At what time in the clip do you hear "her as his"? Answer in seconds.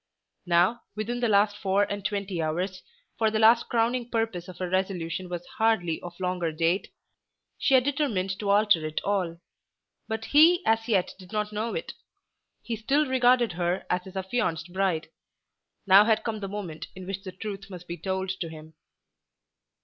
13.51-14.15